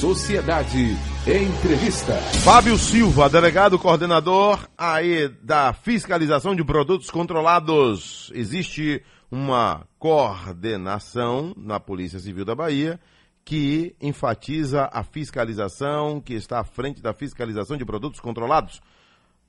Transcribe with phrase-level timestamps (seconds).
[0.00, 0.94] Sociedade.
[1.26, 2.12] Entrevista.
[2.44, 8.30] Fábio Silva, delegado coordenador aí da fiscalização de produtos controlados.
[8.32, 13.00] Existe uma coordenação na Polícia Civil da Bahia
[13.44, 18.80] que enfatiza a fiscalização, que está à frente da fiscalização de produtos controlados.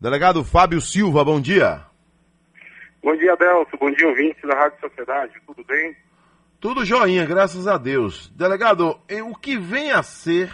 [0.02, 1.86] Delegado Fábio Silva, bom dia.
[3.04, 3.77] Bom dia, Adelso.
[3.79, 5.34] Bom dia, ouvintes da Rádio Sociedade.
[5.45, 5.95] Tudo bem?
[6.60, 8.28] Tudo joinha, graças a Deus.
[8.36, 10.52] Delegado, o que vem a ser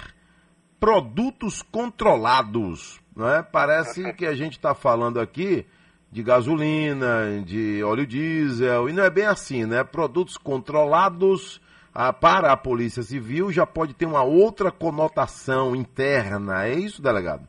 [0.79, 3.01] produtos controlados?
[3.15, 3.41] Não é?
[3.41, 5.65] Parece que a gente está falando aqui
[6.11, 9.83] de gasolina, de óleo diesel, e não é bem assim, né?
[9.83, 11.59] Produtos controlados
[11.91, 17.47] ah, para a Polícia Civil já pode ter uma outra conotação interna, é isso, delegado?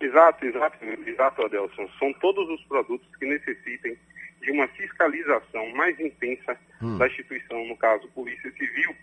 [0.00, 1.88] Exato, exato, exato, Adelson.
[2.00, 3.96] São todos os produtos que necessitem
[4.44, 6.98] de uma fiscalização mais intensa hum.
[6.98, 8.94] da instituição, no caso Polícia Civil,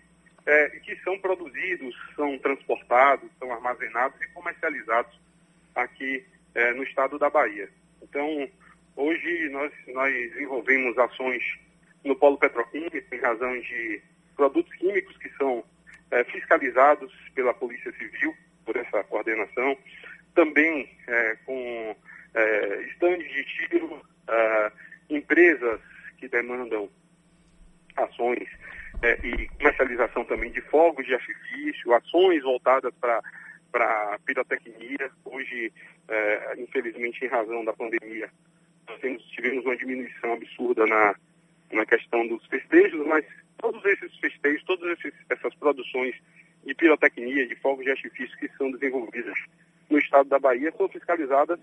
[0.46, 5.20] é, que são produzidos, são transportados, são armazenados e comercializados
[5.76, 6.24] aqui
[6.56, 7.70] é, no estado da Bahia.
[8.02, 8.50] Então,
[8.96, 11.44] hoje nós, nós desenvolvemos ações
[12.04, 14.02] no polo petroquímico em razão de
[14.36, 15.64] produtos químicos que são
[16.12, 18.36] é, fiscalizados pela Polícia Civil,
[18.66, 19.78] por essa coordenação,
[20.34, 21.96] também é, com
[22.34, 24.72] é, estandes de tiro, é,
[25.12, 25.80] empresas
[26.18, 26.90] que demandam
[27.96, 28.48] ações
[29.02, 33.22] é, e comercialização também de fogos de artifício, ações voltadas para
[33.72, 35.10] para pirotecnia.
[35.24, 35.72] Hoje,
[36.10, 38.30] é, infelizmente, em razão da pandemia,
[38.88, 41.16] nós temos, tivemos uma diminuição absurda na,
[41.72, 43.26] na questão dos festejos, mas
[43.58, 44.98] todos esses festejos, todas
[45.30, 46.16] essas produções
[46.66, 49.38] de pirotecnia, de fogos de artifício que são desenvolvidas
[49.90, 51.60] no estado da Bahia são fiscalizadas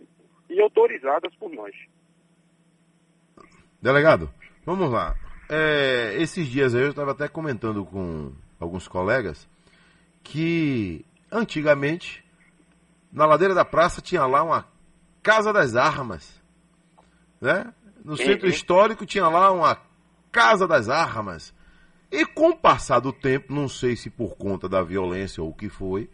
[0.48, 1.74] e autorizadas por nós.
[3.80, 4.28] Delegado,
[4.66, 5.14] vamos lá.
[5.48, 9.48] É, esses dias aí eu estava até comentando com alguns colegas
[10.22, 12.24] que antigamente
[13.12, 14.66] na ladeira da praça tinha lá uma
[15.22, 16.42] Casa das Armas.
[17.40, 17.72] Né?
[18.04, 19.78] No centro histórico tinha lá uma
[20.32, 21.54] Casa das Armas.
[22.10, 25.54] E com o passar do tempo, não sei se por conta da violência ou o
[25.54, 26.10] que foi,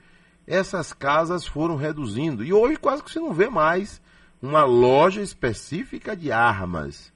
[0.46, 2.44] essas casas foram reduzindo.
[2.44, 4.02] E hoje quase que você não vê mais
[4.42, 7.13] uma loja específica de armas.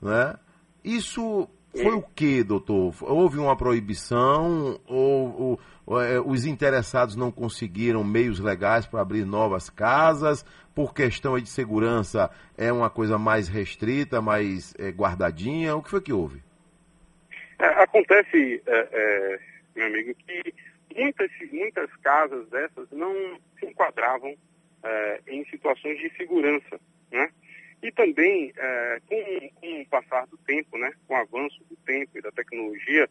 [0.00, 0.34] Né?
[0.84, 2.94] Isso foi o que, doutor?
[3.02, 4.80] Houve uma proibição?
[4.86, 10.44] Ou, ou é, os interessados não conseguiram meios legais para abrir novas casas?
[10.74, 15.76] Por questão de segurança, é uma coisa mais restrita, mais é, guardadinha?
[15.76, 16.42] O que foi que houve?
[17.58, 19.40] É, acontece, é, é,
[19.76, 20.54] meu amigo, que
[20.96, 23.12] muitas, muitas casas dessas não
[23.58, 24.34] se enquadravam
[24.82, 26.80] é, em situações de segurança,
[27.12, 27.30] né?
[27.82, 32.18] E também, é, com, com, o passar do tempo, né, com o avanço do tempo
[32.18, 33.08] e da tecnologia,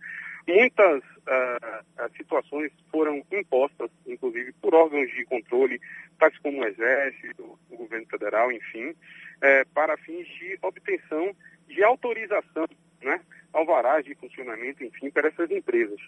[0.48, 5.80] muitas uh, situações foram impostas, inclusive por órgãos de controle,
[6.18, 8.94] tais como o Exército, o governo federal, enfim,
[9.42, 11.36] é, para fins de obtenção
[11.68, 12.68] de autorização,
[13.02, 13.22] né,
[13.54, 16.00] alvarás de funcionamento, enfim, para essas empresas.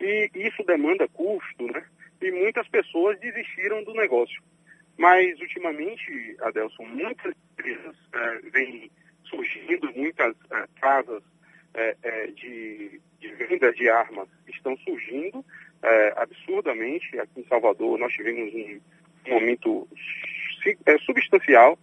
[0.00, 1.84] E isso demanda custo, né,
[2.20, 4.42] e muitas pessoas desistiram do negócio.
[4.98, 8.90] Mas, ultimamente, Adelson, muitas empresas é, vêm
[9.24, 11.22] surgindo, muitas é, casas
[11.74, 15.44] é, de, de, venda de armas estão surgindo
[16.16, 17.18] absurdamente.
[17.20, 18.80] Aqui em Salvador, nós tivemos um,
[19.28, 19.86] momento
[21.04, 21.78] substancial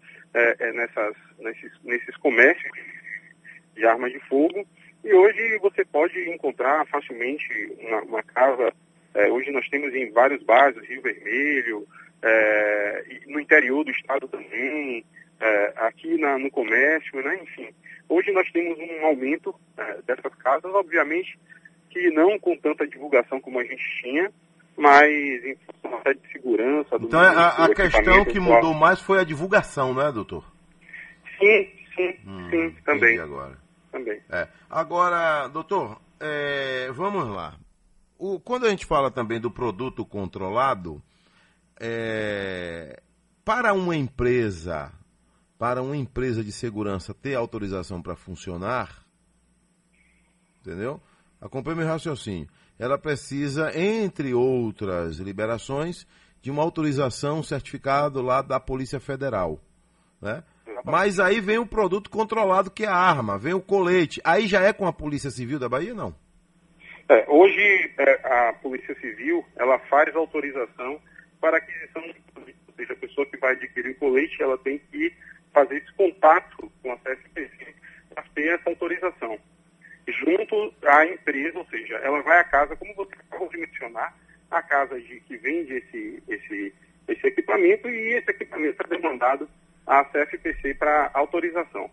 [0.74, 2.72] nessas, nesses, nesses comércios
[3.76, 4.68] de armas de fogo.
[5.04, 7.48] E hoje você pode encontrar facilmente
[7.80, 8.74] uma, uma casa.
[9.32, 11.88] hoje nós temos em vários bairros, Rio Vermelho,
[12.24, 15.06] é, no interior do estado também,
[15.40, 17.40] é, aqui na, no comércio, né?
[17.44, 17.70] enfim.
[18.08, 21.38] Hoje nós temos um aumento é, dessas casas, obviamente
[21.90, 24.32] que não com tanta divulgação como a gente tinha,
[24.76, 25.12] mas
[25.46, 26.96] em função de segurança.
[27.00, 30.44] então a, a questão que mudou mais foi a divulgação, né, doutor?
[31.38, 33.20] Sim, sim, hum, sim, também.
[33.20, 33.58] Agora.
[33.92, 34.20] Também.
[34.32, 34.48] É.
[34.68, 37.56] Agora, doutor, é, vamos lá.
[38.18, 41.00] O, quando a gente fala também do produto controlado,
[41.80, 43.02] é,
[43.44, 44.92] para uma empresa,
[45.58, 49.04] para uma empresa de segurança ter autorização para funcionar,
[50.62, 51.02] entendeu?
[51.42, 52.48] Acompanhe meu raciocínio.
[52.80, 56.08] Ela precisa, entre outras liberações,
[56.42, 59.60] de uma autorização certificado lá da Polícia Federal,
[60.22, 60.44] né?
[60.86, 64.20] Mas aí vem o produto controlado que é a arma, vem o colete.
[64.24, 66.14] Aí já é com a Polícia Civil da Bahia, não?
[67.08, 71.00] É, hoje é, a Polícia Civil ela faz autorização
[71.44, 72.58] para aquisição de colete.
[72.70, 75.14] Ou seja, a pessoa que vai adquirir o colete, ela tem que
[75.54, 77.76] fazer esse contato com a CSPC
[78.14, 79.38] para ter essa autorização.
[80.08, 84.16] Junto à empresa, ou seja, ela vai à casa, como você acabou de mencionar,
[84.50, 86.74] a casa de, que vende esse, esse,
[87.10, 89.50] esse equipamento e esse equipamento é demandado
[89.86, 91.92] à CFPC para autorização.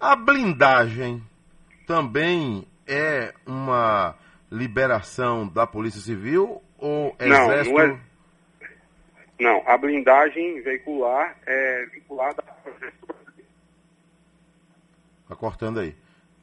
[0.00, 1.22] A blindagem
[1.86, 4.18] também é uma
[4.50, 7.76] liberação da Polícia Civil ou Exército?
[7.76, 8.13] Não, é...
[9.44, 13.50] não a blindagem veicular é vinculada ao Exército Brasileiro.
[15.22, 15.94] Está cortando aí.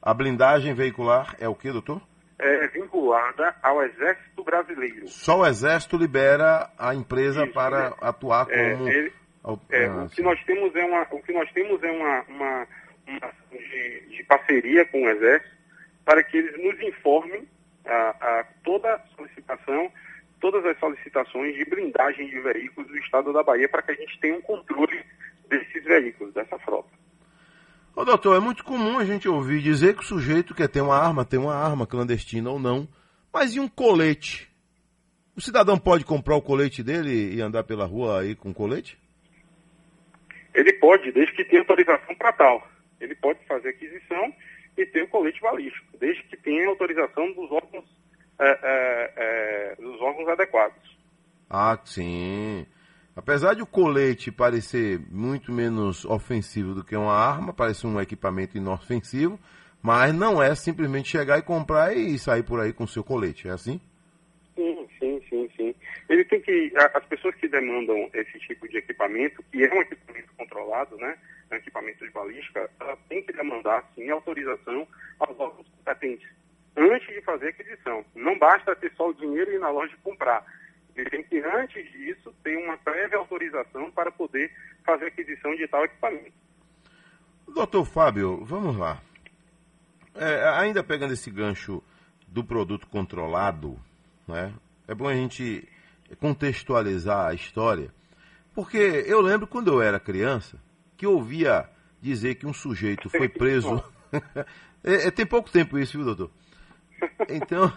[0.02, 2.02] A blindagem veicular é o que, doutor?
[2.40, 5.08] É vinculada ao Exército Brasileiro.
[5.08, 8.58] Só o Exército libera a empresa Isso, para é, atuar como.
[8.88, 9.14] É, ele,
[9.72, 12.68] é, ah, o que nós temos é uma, o que nós temos é uma, uma,
[13.08, 15.56] uma de, de, parceria com o Exército
[16.06, 17.48] para que eles nos informem
[17.86, 19.92] a, a toda a solicitação,
[20.42, 24.20] todas as solicitações de blindagem de veículos do Estado da Bahia para que a gente
[24.20, 25.02] tenha um controle
[25.48, 26.90] desses veículos, dessa frota.
[27.96, 30.98] Ô, doutor, é muito comum a gente ouvir dizer que o sujeito quer ter uma
[30.98, 32.88] arma, tem uma arma clandestina ou não,
[33.32, 34.50] mas e um colete?
[35.36, 38.98] O cidadão pode comprar o colete dele e andar pela rua aí com colete?
[40.54, 42.68] Ele pode, desde que tenha autorização para tal.
[43.00, 44.34] Ele pode fazer aquisição
[44.78, 47.86] e ter o colete balístico, desde que tenha autorização dos órgãos,
[48.42, 50.98] é, é, é, dos órgãos adequados.
[51.50, 52.66] Ah, sim.
[53.16, 58.58] Apesar de o colete parecer muito menos ofensivo do que uma arma, parece um equipamento
[58.58, 59.40] inofensivo,
[59.82, 63.48] mas não é simplesmente chegar e comprar e sair por aí com o seu colete,
[63.48, 63.80] é assim?
[64.56, 65.76] Sim, sim, sim, sim.
[66.10, 70.34] Ele tem que, as pessoas que demandam esse tipo de equipamento, que é um equipamento
[70.38, 71.16] controlado, né,
[71.52, 74.88] um equipamento de balística, ela tem que demandar, sim, autorização
[75.20, 76.28] aos órgãos competentes,
[76.76, 78.06] antes de fazer aquisição.
[78.16, 80.46] Não basta ter só o dinheiro e ir na loja comprar
[80.96, 84.52] ele tem que, antes disso, ter uma prévia autorização para poder
[84.84, 86.34] fazer aquisição de tal equipamento.
[87.54, 89.02] Doutor Fábio, vamos lá.
[90.16, 91.82] É, ainda pegando esse gancho
[92.28, 93.80] do produto controlado,
[94.28, 94.54] né,
[94.88, 95.68] é bom a gente
[96.20, 97.90] contextualizar a história,
[98.54, 100.62] porque eu lembro quando eu era criança
[100.98, 101.70] que eu ouvia
[102.02, 103.82] dizer que um sujeito foi preso.
[104.84, 106.32] é, é, tem pouco tempo isso, viu, doutor?
[107.30, 107.72] Então,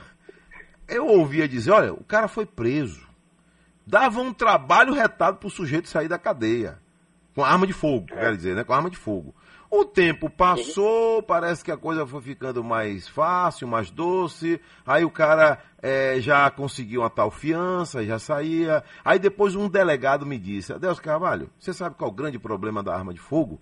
[0.89, 3.07] eu ouvia dizer, olha, o cara foi preso.
[3.87, 6.79] Dava um trabalho retado para o sujeito sair da cadeia.
[7.35, 8.17] Com arma de fogo, é.
[8.17, 8.65] quer dizer, né?
[8.65, 9.35] Com arma de fogo.
[9.71, 14.61] O tempo passou, parece que a coisa foi ficando mais fácil, mais doce.
[14.87, 18.85] Aí o cara é, já conseguiu uma tal fiança, já saía.
[19.05, 22.85] Aí depois um delegado me disse: Adeus Carvalho, você sabe qual é o grande problema
[22.85, 23.61] da arma de fogo?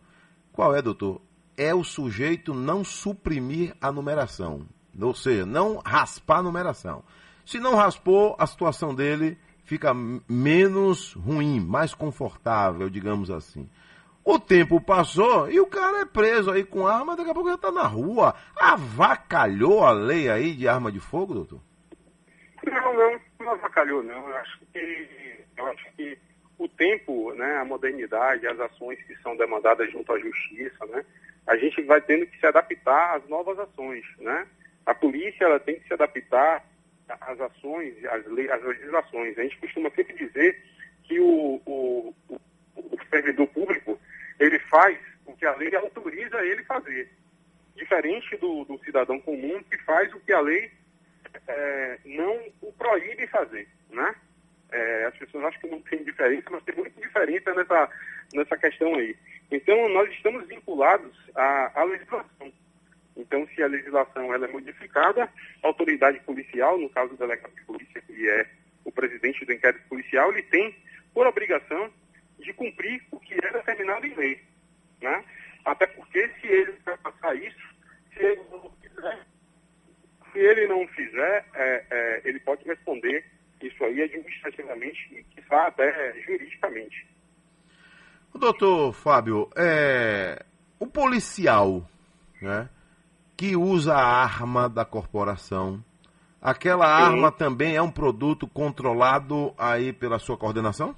[0.53, 1.23] Qual é, doutor?
[1.57, 4.67] É o sujeito não suprimir a numeração.
[5.01, 7.03] Ou seja, não raspar a numeração.
[7.45, 9.93] Se não raspou, a situação dele fica
[10.29, 13.69] menos ruim, mais confortável, digamos assim.
[14.25, 17.57] O tempo passou e o cara é preso aí com arma, daqui a pouco já
[17.57, 18.35] está na rua.
[18.57, 21.61] Avacalhou a lei aí de arma de fogo, doutor?
[22.65, 24.29] Não, não, não avacalhou, não.
[24.29, 26.19] Eu acho que, eu acho que
[26.57, 31.05] o tempo, né, a modernidade, as ações que são demandadas junto à justiça, né,
[31.47, 34.47] a gente vai tendo que se adaptar às novas ações, né?
[34.87, 36.65] A polícia ela tem que se adaptar
[37.09, 39.39] às ações, às, às legislações.
[39.39, 40.63] A gente costuma sempre dizer
[41.05, 42.15] que o, o,
[42.77, 43.99] o servidor público
[44.39, 47.11] ele faz o que a lei autoriza ele fazer.
[47.77, 50.71] Diferente do, do cidadão comum que faz o que a lei
[51.49, 54.15] é, não o proíbe fazer, né?
[54.71, 57.91] É, as pessoas acham que não tem diferença, mas tem muita diferença nessa,
[58.33, 59.15] nessa questão aí.
[59.51, 62.53] Então, nós estamos vinculados à, à legislação.
[63.17, 65.25] Então, se a legislação ela é modificada,
[65.63, 68.47] a autoridade policial, no caso do delegado de polícia, que é
[68.85, 70.75] o presidente do inquérito policial, ele tem
[71.13, 71.93] por obrigação
[72.39, 74.41] de cumprir o que é determinado em lei.
[75.01, 75.25] Né?
[75.65, 77.75] Até porque se ele passar isso,
[78.15, 79.27] se ele não fizer,
[80.33, 83.25] se ele, não fizer é, é, ele pode responder
[83.61, 87.07] isso aí administrativamente e quizá até juridicamente.
[88.35, 90.43] Doutor Fábio, é,
[90.81, 91.87] o policial,
[92.41, 92.69] né?
[93.43, 95.85] Que usa a arma da corporação,
[96.41, 97.03] aquela sim.
[97.03, 100.95] arma também é um produto controlado aí pela sua coordenação?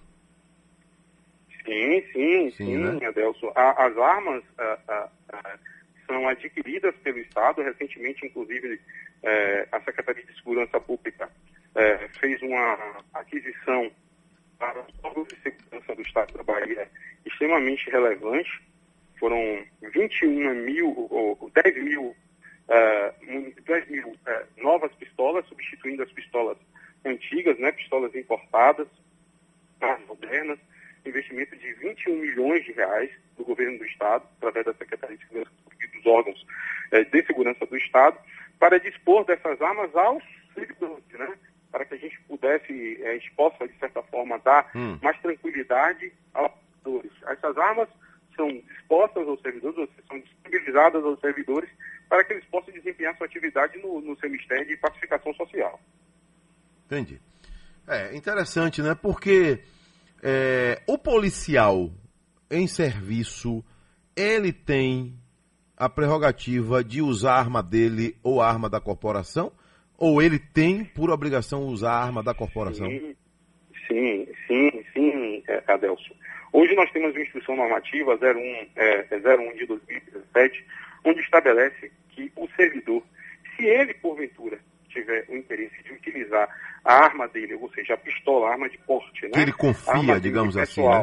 [1.64, 3.06] Sim, sim, sim, sim né?
[3.06, 3.50] Adelso.
[3.56, 5.58] A, as armas a, a,
[6.06, 7.62] são adquiridas pelo Estado.
[7.62, 8.78] Recentemente, inclusive,
[9.22, 11.30] é, a Secretaria de Segurança Pública
[11.74, 12.76] é, fez uma
[13.14, 13.90] aquisição
[14.58, 16.90] para os órgãos de segurança do Estado da Bahia
[17.24, 18.50] extremamente relevante.
[19.18, 22.14] Foram 21 mil, ou 10 mil
[22.68, 26.56] uh, 10 mil uh, novas pistolas, substituindo as pistolas
[27.04, 28.88] antigas, né, pistolas importadas,
[29.80, 30.59] mais modernas,
[31.04, 35.50] investimento de 21 milhões de reais do governo do Estado, através da Secretaria de Segurança
[35.83, 36.47] e dos órgãos
[36.92, 38.18] uh, de segurança do Estado,
[38.59, 40.23] para dispor dessas armas aos
[40.54, 41.35] servidores, né,
[41.71, 44.99] para que a gente pudesse, a gente possa, de certa forma, dar Hum.
[45.02, 46.52] mais tranquilidade aos
[46.83, 47.12] servidores.
[47.26, 47.88] Essas armas
[48.37, 51.71] são dispostas aos servidores, ou seja, são disponibilizadas aos servidores
[52.08, 55.80] para que eles possam desempenhar sua atividade no, no seu mistério de pacificação social.
[56.87, 57.20] Entendi.
[57.87, 58.94] É interessante, né?
[58.94, 59.61] Porque
[60.23, 61.90] é, o policial
[62.50, 63.64] em serviço,
[64.16, 65.14] ele tem
[65.76, 69.52] a prerrogativa de usar a arma dele ou a arma da corporação?
[69.99, 72.88] Ou ele tem, por obrigação, usar a arma da corporação?
[72.88, 73.16] Sim,
[73.87, 76.14] sim, sim, sim é, Adelson.
[76.52, 80.64] Hoje nós temos uma instrução normativa 01, é, 01 de 2017,
[81.04, 83.02] onde estabelece que o servidor,
[83.56, 84.58] se ele porventura
[84.88, 86.49] tiver o interesse de utilizar
[86.84, 89.30] a arma dele, ou seja, a pistola, a arma de porte, né?
[89.32, 91.02] Que ele confia, digamos assim, pessoal,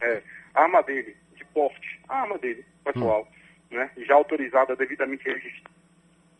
[0.00, 0.08] né?
[0.08, 0.22] É,
[0.54, 3.26] a arma dele de porte, a arma dele pessoal,
[3.70, 3.90] né?
[3.98, 5.74] Já autorizada, devidamente registrada.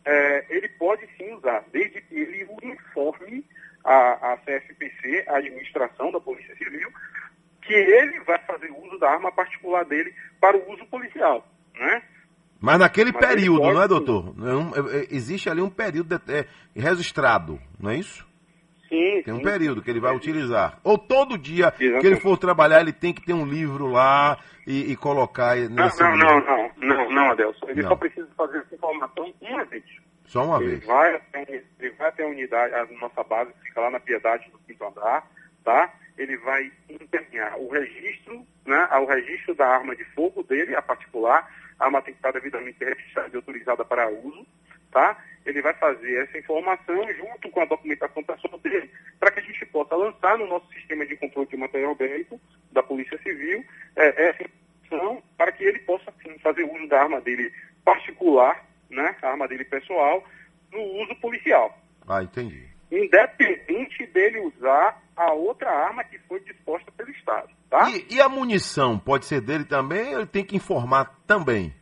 [0.05, 3.43] É, ele pode sim usar, desde que ele o informe
[3.83, 6.91] a, a CFPC, a administração da Polícia Civil,
[7.61, 12.03] que ele vai fazer uso da arma particular dele para o uso policial, né?
[12.65, 14.33] Mas naquele Mas período, pode não é, doutor?
[14.39, 18.25] É um- é- é- existe ali um período de- é, registrado, não é isso?
[18.89, 19.43] Sim, Tem um sim.
[19.43, 20.79] período que ele vai utilizar.
[20.83, 22.21] Ou todo dia que ele Exatamente.
[22.21, 26.11] for trabalhar, ele tem que ter um livro lá e, e colocar Não, nesse não,
[26.15, 26.27] livro.
[26.27, 27.67] não, não, não, não, Adelson.
[27.69, 27.89] Ele Não.
[27.89, 29.83] só precisa fazer essa informação uma vez.
[30.25, 30.85] Só uma Ele vez.
[30.85, 31.21] vai,
[31.79, 34.83] ele vai até a unidade, a nossa base que fica lá na Piedade do quinto
[34.85, 35.23] andar,
[35.63, 35.93] tá?
[36.17, 38.87] Ele vai empenhar o registro, né?
[39.01, 41.47] O registro da arma de fogo dele, a particular.
[41.79, 44.45] A arma tem que estar devidamente registrada e autorizada para uso,
[44.91, 45.17] tá?
[45.45, 48.89] Ele vai fazer essa informação junto com a documentação pessoal dele,
[49.19, 52.39] para que a gente possa lançar no nosso sistema de controle de material bélico
[52.71, 53.63] da Polícia Civil
[53.95, 57.51] é, essa informação para que ele possa sim, fazer uso da arma dele
[57.83, 59.15] particular, né?
[59.21, 60.23] A arma dele pessoal,
[60.71, 61.77] no uso policial
[62.07, 62.67] Ah, entendi.
[62.91, 67.89] independente dele usar a outra arma que foi disposta pelo Estado, tá?
[67.89, 71.73] E, e a munição pode ser dele também ou ele tem que informar também?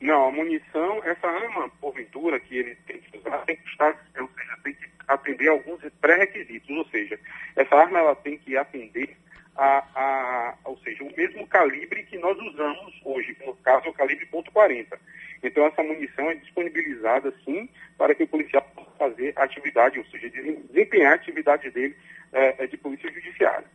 [0.00, 4.28] Não, a munição, essa arma, porventura, que ele tem que usar, tem que estar, ou
[4.28, 7.18] seja, tem que atender alguns pré-requisitos, ou seja,
[7.56, 9.16] essa arma ela tem que atender
[9.58, 13.92] a, a, ou seja, o mesmo calibre que nós usamos hoje, no caso é o
[13.92, 14.96] calibre .40.
[15.42, 20.30] Então essa munição é disponibilizada sim para que o policial possa fazer atividade, ou seja,
[20.30, 21.96] desempenhar a atividade dele
[22.32, 23.66] eh, de polícia judiciária.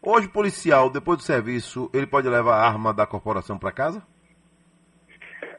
[0.00, 4.04] Hoje, o policial, depois do serviço, ele pode levar a arma da corporação para casa?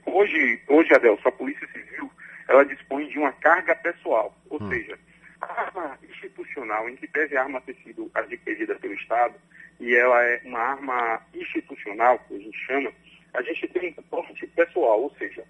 [0.05, 2.09] Hoje, hoje, Adelson, a Polícia Civil,
[2.49, 4.99] ela dispõe de uma carga pessoal, ou seja,
[5.43, 9.35] a arma institucional, em que pese a arma ter sido adquirida pelo Estado,
[9.79, 12.91] e ela é uma arma institucional, que a gente chama,
[13.33, 15.43] a gente tem porte pessoal, ou seja,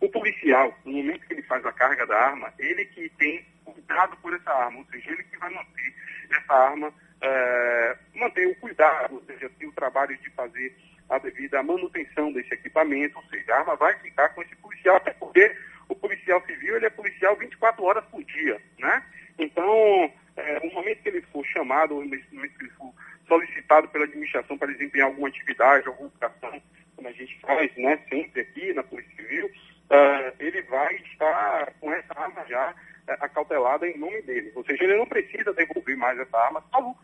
[0.00, 4.16] o policial, no momento que ele faz a carga da arma, ele que tem cuidado
[4.18, 5.94] por essa arma, ou seja, ele que vai manter
[6.30, 10.74] essa arma, eh, manter o cuidado, ou seja, ter o trabalho de fazer
[11.08, 15.12] a devida manutenção desse equipamento, ou seja, a arma vai ficar com esse policial, até
[15.12, 15.54] porque
[15.88, 19.02] o policial civil ele é policial 24 horas por dia, né?
[19.40, 22.92] Então, é, no momento que ele for chamado, no momento que ele for
[23.26, 26.62] solicitado pela administração para desempenhar alguma atividade, alguma operação,
[26.96, 29.50] como a gente faz, né, sempre aqui na Polícia Civil,
[29.88, 32.74] ah, ele vai estar com essa arma já
[33.08, 34.52] eh, acautelada em nome dele.
[34.54, 36.96] Ou seja, ele não precisa devolver mais essa arma, salvo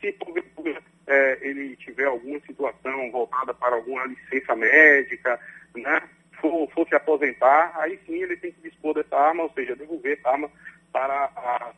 [0.00, 5.38] se porventura eh, ele tiver alguma situação voltada para alguma licença médica,
[5.76, 6.02] né,
[6.40, 10.18] for, for se aposentar, aí sim ele tem que dispor dessa arma, ou seja, devolver
[10.18, 10.50] essa arma
[10.92, 11.72] para a,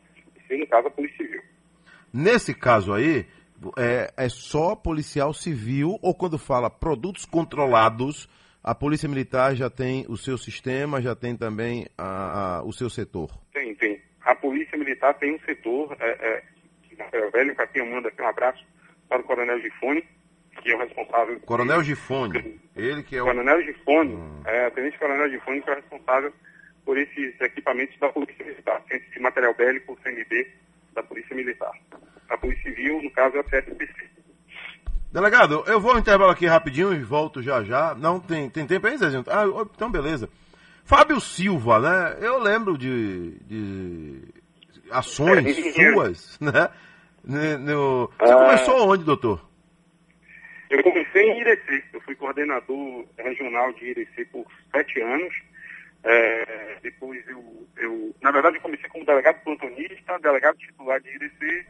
[0.49, 1.41] no caso, a Polícia Civil.
[2.13, 3.25] Nesse caso aí,
[3.77, 8.29] é, é só policial civil ou quando fala produtos controlados,
[8.63, 12.89] a Polícia Militar já tem o seu sistema, já tem também a- a- o seu
[12.89, 13.29] setor?
[13.53, 14.01] Tem, tem.
[14.23, 16.43] A Polícia Militar tem um setor, é, é,
[16.83, 16.95] que
[17.31, 18.63] Velho, quem eu mando aqui um abraço
[19.09, 20.03] para o Coronel Gifone,
[20.61, 21.39] que é o responsável.
[21.41, 23.25] Coronel Gifone, ele que é o...
[23.25, 26.33] Coronel Gifone, é, Tenente Coronel Gifone, que é o responsável
[26.85, 30.47] por esses equipamentos da Polícia Militar, Centro de Material Bélico, CMB,
[30.93, 31.71] da Polícia Militar.
[32.29, 33.93] A Polícia Civil, no caso, é a CSPC.
[35.11, 37.95] Delegado, eu vou ao intervalo aqui rapidinho e volto já já.
[37.95, 39.23] Não tem, tem tempo aí, Zezinho?
[39.27, 40.29] Ah, então beleza.
[40.83, 42.17] Fábio Silva, né?
[42.21, 44.21] Eu lembro de, de
[44.91, 46.69] ações É, suas, né?
[47.23, 48.35] No- no- Você Ah.
[48.35, 49.43] começou onde, doutor?
[50.69, 55.33] Eu comecei em Irecê, eu fui coordenador regional de Irecê por sete anos.
[56.05, 61.65] É, depois eu, eu, na verdade, eu comecei como delegado plantonista, delegado titular de Irecê,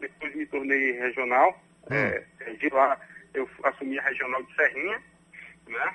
[0.00, 1.62] depois me tornei regional.
[1.90, 2.24] É,
[2.58, 2.98] de lá
[3.34, 5.02] eu assumi a regional de Serrinha,
[5.68, 5.94] né?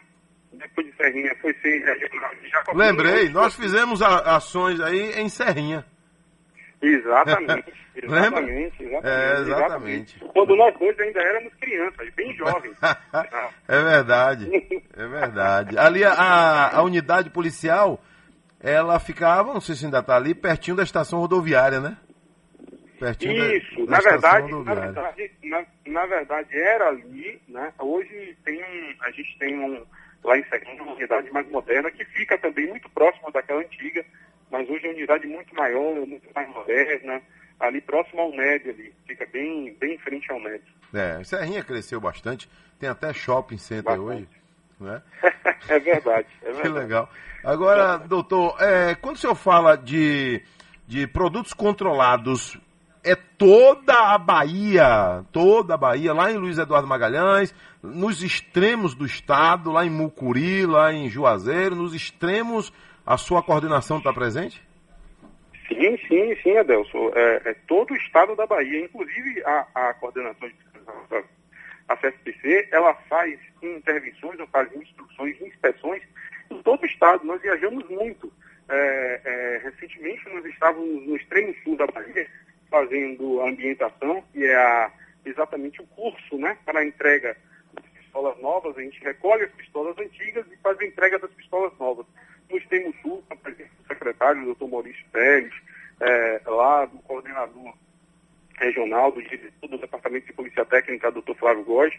[0.53, 2.86] Depois de Serrinha foi ser regional de Jacobina.
[2.86, 5.84] Lembrei, nós fizemos ações aí em Serrinha.
[6.81, 10.19] Exatamente, exatamente, exatamente, é, exatamente.
[10.33, 12.77] Quando nós dois ainda éramos crianças, bem jovens.
[13.67, 15.77] é verdade, é verdade.
[15.77, 18.01] Ali a, a unidade policial,
[18.62, 21.98] ela ficava, não sei se ainda está ali, pertinho da estação rodoviária, né?
[23.00, 27.74] Pertinho Isso, da, da na, verdade, na verdade, na, na, verdade era ali, né?
[27.79, 29.86] Hoje tem um, a gente tem um,
[30.24, 34.05] lá em Sergipe, uma unidade mais moderna que fica também muito próximo daquela antiga,
[34.51, 37.22] mas hoje é uma unidade muito maior, muito mais moderna,
[37.60, 40.63] ali próximo ao MED ali, fica bem, bem em frente ao MED.
[40.94, 44.08] É, Serrinha cresceu bastante, tem até shopping center bastante.
[44.08, 44.27] hoje.
[44.79, 45.01] Né?
[45.70, 46.62] é verdade, é verdade.
[46.62, 47.10] Que legal.
[47.44, 50.41] Agora, doutor, é, quando o senhor fala de,
[50.88, 52.58] de produtos controlados,
[53.03, 59.06] é toda a Bahia, toda a Bahia, lá em Luiz Eduardo Magalhães, nos extremos do
[59.06, 62.74] estado, lá em Mucuri, lá em Juazeiro, nos extremos
[63.09, 64.61] a sua coordenação está presente?
[65.67, 67.11] Sim, sim, sim, Adelson.
[67.15, 70.55] É, é, todo o estado da Bahia, inclusive a, a coordenação de
[71.87, 76.03] a CSPC, ela faz intervenções, ela faz instruções, inspeções
[76.51, 77.25] em todo o estado.
[77.25, 78.31] Nós viajamos muito.
[78.69, 82.27] É, é, recentemente nós estávamos no extremo sul da Bahia
[82.69, 84.91] fazendo a ambientação, que é a,
[85.25, 87.35] exatamente o curso né, para a entrega
[87.73, 88.77] das pistolas novas.
[88.77, 92.05] A gente recolhe as pistolas antigas e faz a entrega das pistolas novas
[92.49, 93.71] no extremo sul, com a presença
[94.29, 95.53] secretário, doutor Maurício Pérez,
[96.00, 97.74] é, lá do coordenador
[98.57, 99.21] regional, do
[99.67, 101.93] do Departamento de Polícia Técnica, doutor Flávio Góes,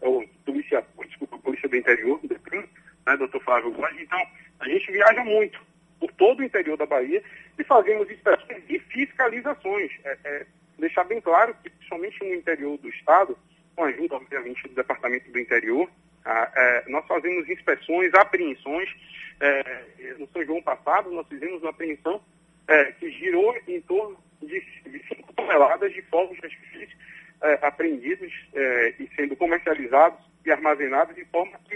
[0.00, 2.64] é o polícia, desculpa, Polícia do Interior, do DEPRIM,
[3.06, 3.96] né, doutor Flávio Góes.
[4.00, 4.20] Então,
[4.60, 5.60] a gente viaja muito
[5.98, 7.22] por todo o interior da Bahia
[7.58, 9.90] e fazemos inspeções e fiscalizações.
[10.04, 10.46] É, é,
[10.78, 13.36] deixar bem claro que, principalmente no interior do Estado,
[13.74, 15.88] com a ajuda, obviamente, do Departamento do Interior,
[16.24, 18.88] ah, é, nós fazemos inspeções, apreensões.
[19.40, 19.84] É,
[20.24, 22.20] no São João passado, nós fizemos uma apreensão
[22.66, 24.60] é, que girou em torno de,
[25.08, 26.96] 5 toneladas de fogos de artifício
[27.42, 31.73] é, apreendidos é, e sendo comercializados e armazenados de forma irregular.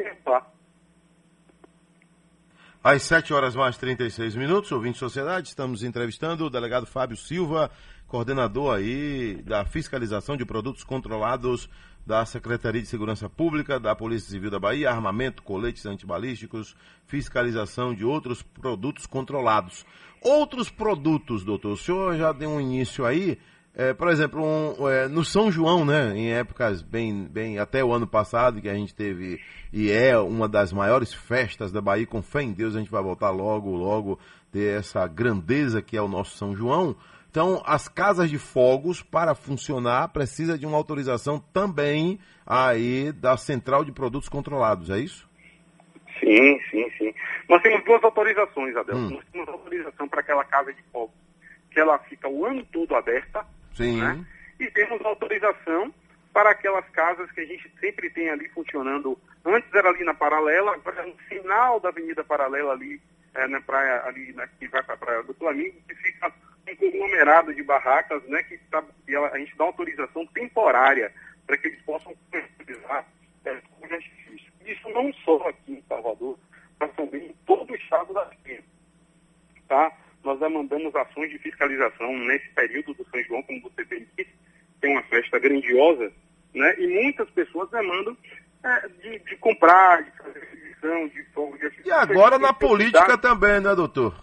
[2.90, 7.70] Às 7 horas mais 36 minutos, ouvinte Sociedade, estamos entrevistando o delegado Fábio Silva,
[8.06, 11.68] coordenador aí da fiscalização de produtos controlados
[12.06, 16.74] da Secretaria de Segurança Pública, da Polícia Civil da Bahia, armamento, coletes antibalísticos,
[17.04, 19.84] fiscalização de outros produtos controlados.
[20.22, 23.38] Outros produtos, doutor, o senhor já deu um início aí,
[23.78, 27.92] é, por exemplo, um, é, no São João, né, em épocas bem, bem, até o
[27.92, 29.40] ano passado, que a gente teve,
[29.72, 33.00] e é uma das maiores festas da Bahia, com fé em Deus, a gente vai
[33.00, 34.18] voltar logo, logo,
[34.50, 36.96] ter essa grandeza que é o nosso São João.
[37.30, 43.84] Então, as casas de fogos, para funcionar, precisa de uma autorização também aí da Central
[43.84, 45.28] de Produtos Controlados, é isso?
[46.18, 47.14] Sim, sim, sim.
[47.48, 48.96] Nós temos duas autorizações, Adel.
[48.96, 49.10] Hum.
[49.10, 51.14] Nós temos autorização para aquela casa de fogos,
[51.70, 53.46] que ela fica o ano todo aberta.
[53.78, 54.00] Sim.
[54.00, 54.26] Né?
[54.58, 55.94] E temos autorização
[56.32, 59.18] para aquelas casas que a gente sempre tem ali funcionando.
[59.44, 63.00] Antes era ali na Paralela, agora é no final da Avenida Paralela ali,
[63.34, 66.32] é, na praia, ali, na, que vai para a Praia do Flamengo, que fica
[66.68, 71.12] um conglomerado de barracas, né, que, tá, que ela, a gente dá autorização temporária
[71.46, 72.14] para que eles possam
[72.60, 73.06] utilizar
[73.44, 73.60] é.
[74.66, 76.38] Isso não só aqui em Salvador,
[76.78, 78.62] mas também em todo o estado da Bahia.
[79.66, 79.92] Tá?
[80.28, 84.30] Nós demandamos ações de fiscalização nesse período do São João, como você bem disse,
[84.78, 86.12] tem uma festa grandiosa,
[86.52, 86.74] né?
[86.78, 88.14] e muitas pessoas demandam
[88.62, 91.88] é, de, de, comprar, de fazer exibição, de fogo de artifício.
[91.88, 94.22] E agora na política também, né, doutor?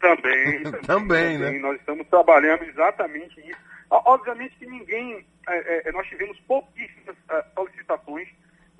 [0.00, 1.50] Também, também, também, né?
[1.60, 3.60] Nós estamos trabalhando exatamente isso.
[3.90, 8.28] Obviamente que ninguém, é, é, nós tivemos pouquíssimas é, solicitações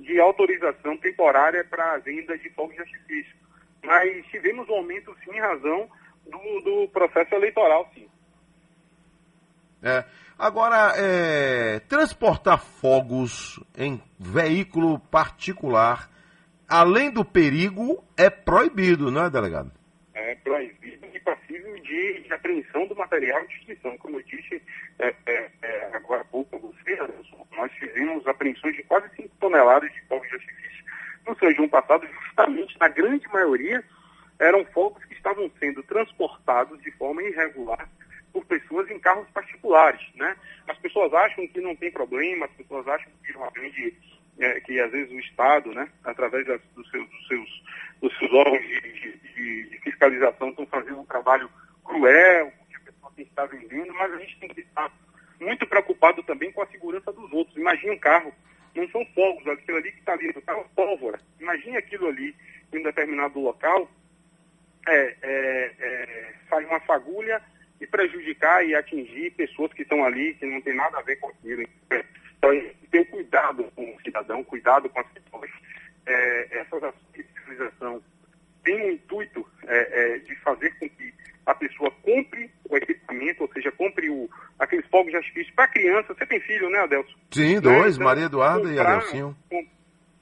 [0.00, 3.36] de autorização temporária para a venda de fogos de artifício,
[3.84, 5.88] mas tivemos um aumento, sim, em razão
[6.30, 8.08] do, do processo eleitoral, sim.
[9.82, 10.04] É.
[10.38, 16.08] Agora, é, transportar fogos em veículo particular,
[16.68, 19.72] além do perigo, é proibido, não é, delegado?
[20.14, 21.08] É proibido
[21.88, 23.96] de, de apreensão do material de destruição.
[23.98, 24.62] Como eu disse
[24.98, 26.98] é, é, é, agora há pouco a você,
[27.56, 30.84] nós fizemos apreensões de quase 5 toneladas de fogos de artifício
[31.26, 33.82] no São João passado, justamente na grande maioria
[34.38, 37.88] eram fogos que estavam sendo transportados de forma irregular
[38.32, 40.36] por pessoas em carros particulares, né?
[40.68, 43.32] As pessoas acham que não tem problema, as pessoas acham que
[44.38, 47.62] é, que às vezes o Estado, né, através das, dos, seus, dos, seus,
[48.00, 51.50] dos seus órgãos de, de, de fiscalização, estão fazendo um trabalho
[51.84, 54.92] cruel, que a pessoa tem que estar vendendo, mas a gente tem que estar
[55.40, 57.56] muito preocupado também com a segurança dos outros.
[57.56, 58.32] Imagine um carro,
[58.74, 61.18] não são fogos, aquilo ali que está ali, está pólvora.
[61.40, 62.34] Imagine aquilo ali
[62.72, 63.90] em um determinado local,
[64.88, 67.40] é, é, é, sai uma fagulha
[67.80, 71.28] e prejudicar e atingir pessoas que estão ali, que não tem nada a ver com
[71.28, 71.62] aquilo.
[72.38, 72.50] Então,
[72.90, 75.50] ter cuidado com o cidadão, cuidado com as pessoas.
[76.06, 78.02] É, essas ações de fiscalização
[78.64, 79.78] têm o intuito é,
[80.14, 81.12] é, de fazer com que
[81.44, 86.14] a pessoa compre o equipamento, ou seja, compre o, aqueles fogos de artifício para criança.
[86.14, 87.14] Você tem filho, né, Adelson?
[87.30, 87.60] Sim, né?
[87.60, 89.36] dois, então, Maria Eduarda comprar, e Adelcinho.
[89.48, 89.66] Com,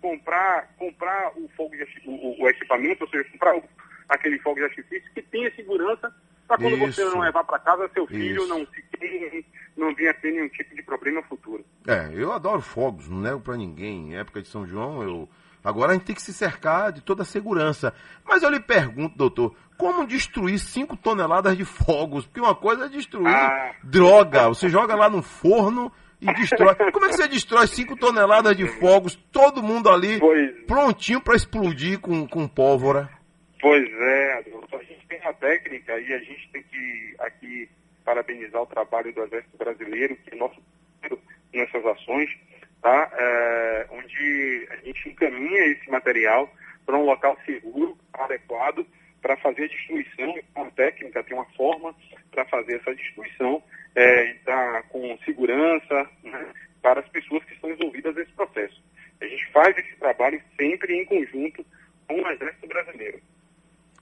[0.01, 3.65] comprar, comprar o fogo de o, o, equipamento, ou seja, comprar o,
[4.09, 6.15] aquele fogo de artifício que tenha segurança
[6.59, 7.01] para quando Isso.
[7.01, 8.49] você não levar para casa, seu filho Isso.
[8.49, 9.45] não se
[9.77, 11.63] não venha ter nenhum tipo de problema futuro.
[11.87, 14.13] É, eu adoro fogos, não nego para ninguém.
[14.13, 15.29] Em época de São João, eu
[15.67, 17.93] Agora a gente tem que se cercar de toda a segurança.
[18.25, 22.25] Mas eu lhe pergunto, doutor, como destruir 5 toneladas de fogos?
[22.25, 23.75] Porque uma coisa é destruir ah.
[23.83, 24.47] droga.
[24.47, 25.91] Você joga lá no forno
[26.21, 26.73] e destrói.
[26.93, 30.65] Como é que você destrói 5 toneladas de fogos, todo mundo ali pois...
[30.69, 33.11] prontinho para explodir com, com pólvora?
[33.67, 34.33] Pois é.
[34.35, 37.69] A gente tem uma técnica e a gente tem que aqui
[38.05, 40.63] parabenizar o trabalho do Exército Brasileiro, que é nosso
[41.53, 42.31] nessas ações
[42.81, 43.11] tá?
[43.13, 46.49] É, onde a gente encaminha esse material
[46.85, 48.87] para um local seguro, adequado,
[49.21, 51.93] para fazer a destruição, uma técnica, tem uma forma
[52.31, 53.61] para fazer essa destruição
[53.97, 58.81] é, tá, com segurança né, para as pessoas que estão envolvidas nesse processo.
[59.21, 61.67] A gente faz esse trabalho sempre em conjunto
[62.07, 63.21] com o Exército Brasileiro.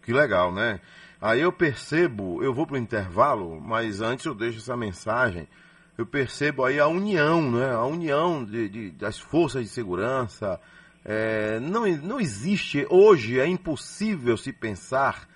[0.04, 0.80] Que legal, né?
[1.20, 5.48] Aí eu percebo, eu vou para o intervalo, mas antes eu deixo essa mensagem
[5.96, 7.72] eu percebo aí a união, né?
[7.72, 10.60] a união de, de das forças de segurança.
[11.04, 15.28] É, não, não existe, hoje é impossível se pensar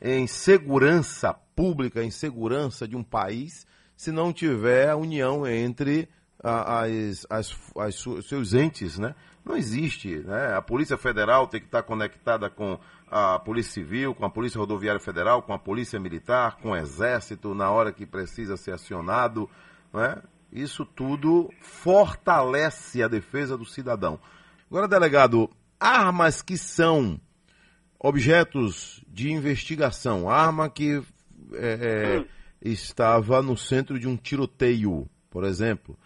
[0.00, 6.08] em segurança pública, em segurança de um país, se não tiver a união entre
[6.42, 9.14] as, as, as, seus entes, né?
[9.44, 10.54] Não existe, né?
[10.54, 12.78] A Polícia Federal tem que estar conectada com
[13.10, 17.54] a Polícia Civil, com a Polícia Rodoviária Federal, com a Polícia Militar, com o Exército,
[17.54, 19.50] na hora que precisa ser acionado.
[19.92, 20.22] Né?
[20.52, 24.18] Isso tudo fortalece a defesa do cidadão.
[24.70, 27.20] Agora, delegado, armas que são
[27.98, 31.02] objetos de investigação, arma que
[31.54, 32.24] é, é,
[32.62, 35.96] estava no centro de um tiroteio, por exemplo,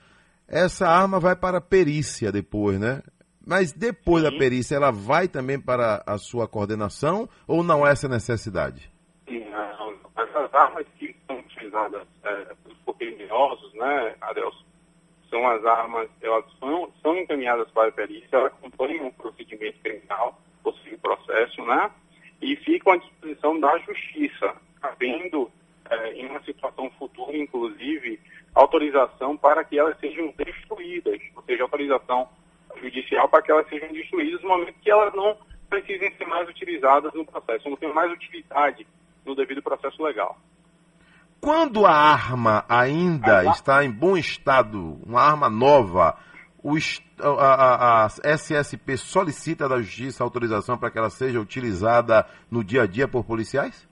[0.48, 3.02] essa arma vai para a perícia depois, né?
[3.46, 4.30] Mas depois Sim.
[4.30, 8.90] da perícia, ela vai também para a sua coordenação ou não é essa necessidade?
[9.28, 9.44] Sim,
[10.16, 12.46] essas armas que são utilizadas é,
[12.98, 14.64] criminosos, né, Adelson,
[15.30, 20.40] são as armas, elas são, são encaminhadas para a perícia, elas acompanham um procedimento criminal,
[20.62, 21.90] possível processo, né,
[22.40, 25.50] e ficam à disposição da justiça, havendo,
[25.90, 28.20] é, em uma situação futura, inclusive,
[28.54, 32.28] autorização para que elas sejam destruídas, ou seja, autorização
[32.80, 35.36] judicial para que elas sejam destruídas no momento que elas não
[35.68, 38.86] precisem ser mais utilizadas no processo, não tenham mais utilidade
[39.24, 40.36] no devido processo legal.
[41.40, 46.16] Quando a arma ainda está em bom estado, uma arma nova,
[46.62, 46.76] o,
[47.20, 52.82] a, a, a, SSP solicita da Justiça autorização para que ela seja utilizada no dia
[52.82, 53.86] a dia por policiais?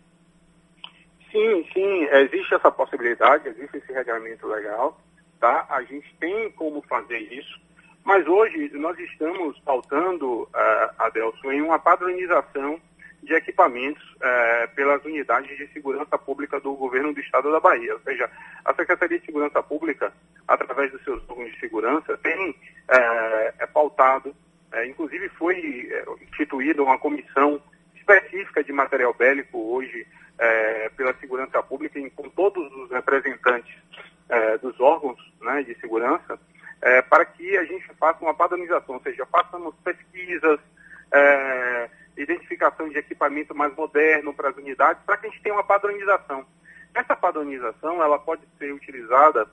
[1.35, 4.97] Sim, sim, existe essa possibilidade, existe esse regulamento legal,
[5.41, 5.67] tá?
[5.69, 7.61] A gente tem como fazer isso,
[8.05, 12.81] mas hoje nós estamos pautando, uh, Adelson, em uma padronização
[13.21, 17.95] de equipamentos é, pelas unidades de segurança pública do governo do estado da Bahia.
[17.95, 18.31] Ou seja,
[18.63, 20.13] a Secretaria de Segurança Pública,
[20.47, 22.55] através dos seus órgãos de segurança, tem
[22.87, 24.37] é, é pautado,
[24.87, 25.89] inclusive foi
[26.31, 27.61] instituída uma comissão
[27.97, 30.07] específica de material bélico hoje
[30.39, 33.75] é, pela segurança pública, em, com todos os representantes
[34.63, 36.41] dos órgãos né, de segurança,
[37.11, 40.59] para que a gente faça uma padronização, ou seja, façamos pesquisas,
[42.17, 46.47] identificação de equipamento mais moderno para as unidades, para que a gente tenha uma padronização.
[46.95, 49.47] Essa padronização ela pode ser utilizada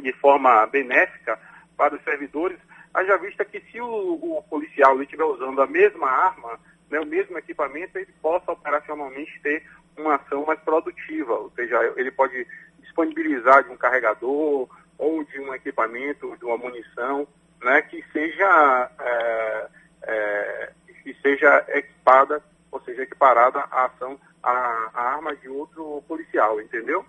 [0.00, 1.38] de forma benéfica
[1.76, 2.58] para os servidores,
[2.92, 7.38] haja vista que se o, o policial estiver usando a mesma arma, né, o mesmo
[7.38, 9.64] equipamento, ele possa operacionalmente ter
[9.96, 12.46] uma ação mais produtiva, ou seja, ele pode
[12.78, 17.26] disponibilizar de um carregador ou de um equipamento, de uma munição,
[17.62, 19.68] né, que seja é,
[20.02, 20.72] é,
[21.02, 27.04] que seja equipada, ou seja, equiparada à ação, à, à arma de outro policial, entendeu?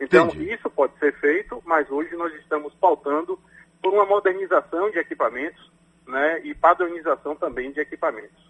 [0.00, 0.52] Então, Entendi.
[0.52, 3.38] isso pode ser feito, mas hoje nós estamos pautando
[3.82, 5.70] por uma modernização de equipamentos
[6.06, 8.44] né, e padronização também de equipamentos.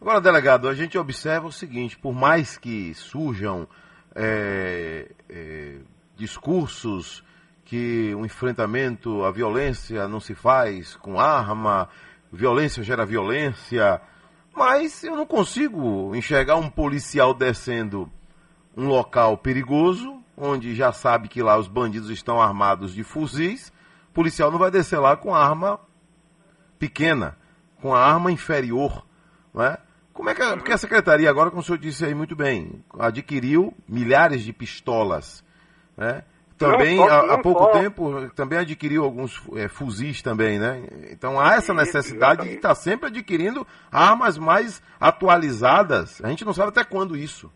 [0.00, 3.66] Agora, delegado, a gente observa o seguinte: por mais que surjam
[4.14, 5.78] é, é,
[6.16, 7.24] discursos
[7.64, 11.88] que o enfrentamento à violência não se faz com arma,
[12.32, 14.00] violência gera violência,
[14.54, 18.10] mas eu não consigo enxergar um policial descendo
[18.76, 23.72] um local perigoso onde já sabe que lá os bandidos estão armados de fuzis,
[24.10, 25.80] o policial não vai descer lá com arma
[26.78, 27.36] pequena,
[27.80, 29.06] com a arma inferior,
[29.54, 29.78] não é?
[30.16, 32.82] Como é que a, porque a secretaria agora, como o senhor disse aí muito bem,
[32.98, 35.44] adquiriu milhares de pistolas,
[35.96, 36.24] né?
[36.56, 37.70] Também, Não, só- há, há não pouco só.
[37.72, 40.84] tempo, também adquiriu alguns é, fuzis também, né?
[41.10, 46.18] Então há essa necessidade de estar sempre adquirindo armas mais atualizadas.
[46.24, 47.52] A gente não sabe até quando isso.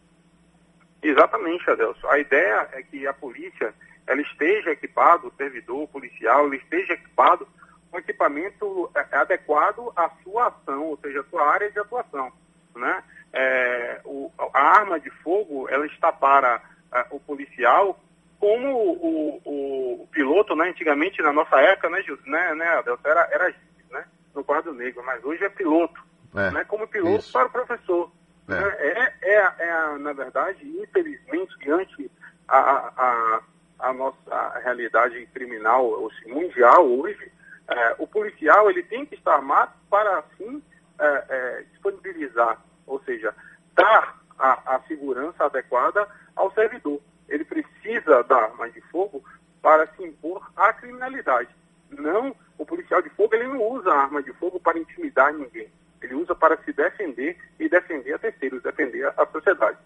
[1.03, 2.07] Exatamente, Adelson.
[2.09, 3.73] A ideia é que a polícia
[4.07, 7.49] ela esteja equipado, o servidor policial, ele esteja equipado
[7.91, 12.31] com equipamento é, adequado à sua ação, ou seja, à sua área de atuação.
[12.75, 13.03] Né?
[13.33, 16.61] É, o- a arma de fogo ela está para
[16.93, 17.99] é, o policial
[18.39, 20.69] como o, o- o piloto, né?
[20.71, 23.55] antigamente na nossa época, né, Gil- né, né Adelson, era, era
[23.91, 24.05] né?
[24.35, 26.03] no quadro negro, mas hoje é piloto,
[26.35, 26.65] É, né?
[26.65, 27.33] como piloto isso.
[27.33, 28.11] para o professor.
[28.49, 28.53] É.
[28.53, 28.77] né?
[28.79, 32.11] É, é, é na verdade, infelizmente, diante
[32.49, 33.41] a, a,
[33.79, 37.31] a, nossa realidade criminal mundial hoje,
[37.69, 40.61] é, o policial ele tem que estar armado para, assim,
[41.01, 43.35] é, é, disponibilizar, ou seja,
[43.75, 47.01] dar a, a segurança adequada ao servidor.
[47.29, 49.23] Ele precisa da arma de fogo
[49.63, 51.49] para se impor à criminalidade.
[51.91, 55.71] Não, o policial de fogo ele não usa a arma de fogo para intimidar ninguém.
[56.01, 59.79] Ele usa para se defender e defender a terceiros, defender a, a sociedade.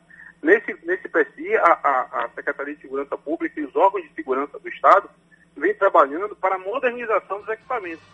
[0.42, 4.58] Nesse, nesse PSI, a, a, a Secretaria de Segurança Pública e os órgãos de segurança
[4.58, 5.08] do Estado
[5.56, 8.04] vêm trabalhando para a modernização dos equipamentos.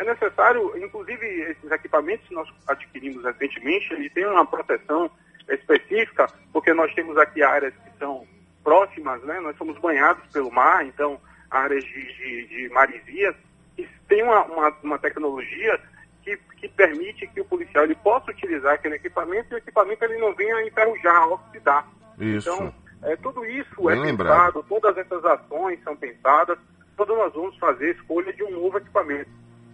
[0.00, 5.10] É necessário, inclusive, esses equipamentos que nós adquirimos recentemente, eles têm uma proteção
[5.46, 8.26] específica, porque nós temos aqui áreas que são
[8.64, 9.38] próximas, né?
[9.40, 13.36] Nós somos banhados pelo mar, então áreas de, de, de maresias,
[13.76, 15.78] que tem uma, uma, uma tecnologia
[16.24, 20.16] que, que permite que o policial ele possa utilizar aquele equipamento e o equipamento ele
[20.16, 21.86] não venha enferrujar, oxidar.
[22.18, 22.50] Isso.
[22.50, 24.54] Então, é, tudo isso Bem é lembrado.
[24.54, 26.58] pensado, todas essas ações são pensadas,
[26.96, 29.28] todos nós vamos fazer a escolha de um novo equipamento.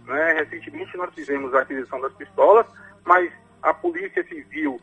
[0.07, 0.33] Né?
[0.33, 2.65] Recentemente nós fizemos a aquisição das pistolas,
[3.03, 4.79] mas a Polícia Civil,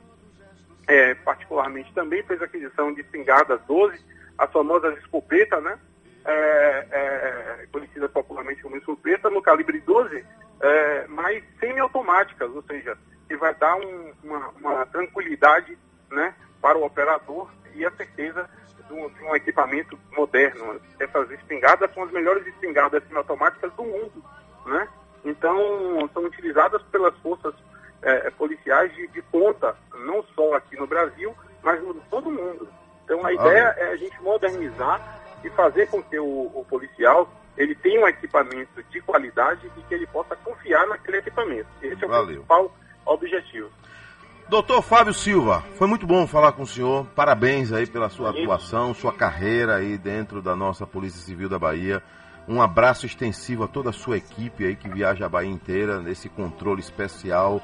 [0.86, 3.98] é, particularmente, também fez a aquisição de espingardas 12,
[4.36, 5.78] as famosas escopetas, né?
[6.26, 10.24] É, é, conhecidas popularmente como escopeta, no calibre 12,
[10.60, 12.96] é, mas semiautomáticas, ou seja,
[13.28, 15.76] que vai dar um- uma, uma tranquilidade
[16.10, 18.48] né, para o operador e a certeza
[18.88, 20.80] de um, de um equipamento moderno.
[20.98, 24.24] Essas espingardas são as melhores espingardas semiautomáticas do mundo,
[24.66, 24.88] né?
[25.24, 27.54] Então, são utilizadas pelas forças
[28.02, 32.68] eh, policiais de, de ponta, não só aqui no Brasil, mas no todo mundo.
[33.04, 35.00] Então, a ideia é a gente modernizar
[35.42, 39.94] e fazer com que o, o policial ele tenha um equipamento de qualidade e que
[39.94, 41.68] ele possa confiar naquele equipamento.
[41.80, 42.26] Esse é o Valeu.
[42.26, 42.74] principal
[43.06, 43.70] objetivo.
[44.48, 47.06] Doutor Fábio Silva, foi muito bom falar com o senhor.
[47.14, 52.02] Parabéns aí pela sua atuação, sua carreira aí dentro da nossa Polícia Civil da Bahia.
[52.46, 56.28] Um abraço extensivo a toda a sua equipe aí que viaja a Bahia inteira nesse
[56.28, 57.62] controle especial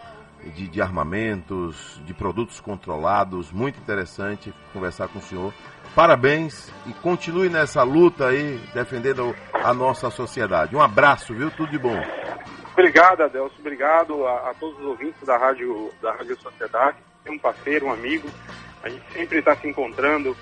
[0.54, 3.52] de, de armamentos, de produtos controlados.
[3.52, 5.52] Muito interessante conversar com o senhor.
[5.94, 10.74] Parabéns e continue nessa luta aí, defendendo a nossa sociedade.
[10.74, 11.50] Um abraço, viu?
[11.50, 12.00] Tudo de bom.
[12.72, 13.56] Obrigado, Adelso.
[13.58, 16.96] Obrigado a, a todos os ouvintes da Rádio, da Rádio Sociedade.
[17.26, 18.28] É um parceiro, um amigo.
[18.82, 20.34] A gente sempre está se encontrando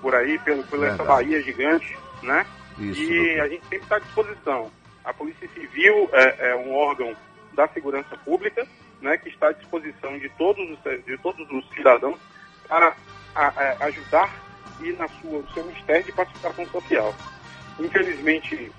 [0.00, 1.24] por aí, pelo, pela essa Verdade.
[1.24, 2.46] Bahia gigante, né?
[2.78, 3.40] Isso, e doutor.
[3.40, 4.70] a gente sempre está à disposição.
[5.04, 7.14] A Polícia Civil é, é um órgão
[7.54, 8.66] da segurança pública,
[9.00, 12.18] né, que está à disposição de todos os, de todos os cidadãos
[12.68, 12.94] para
[13.34, 14.30] a- a- ajudar
[14.80, 17.14] e na sua no seu mistério de participação social.
[17.80, 18.70] Infelizmente,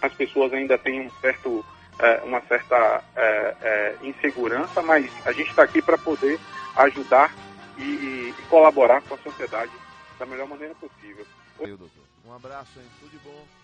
[0.00, 1.64] as pessoas ainda têm um certo,
[1.98, 6.38] eh, uma certa eh, eh, insegurança, mas a gente está aqui para poder
[6.76, 7.32] ajudar
[7.78, 9.70] e, e colaborar com a sociedade
[10.18, 11.24] da melhor maneira possível.
[11.58, 12.01] Valeu, doutor.
[12.24, 12.88] Um abraço, hein?
[13.00, 13.61] Tudo de bom.